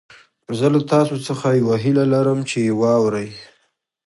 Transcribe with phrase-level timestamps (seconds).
[0.57, 3.29] زه له تاسو څخه يوه هيله لرم چې يې واورئ.